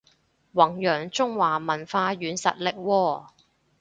[0.55, 3.25] 弘揚中華文化軟實力喎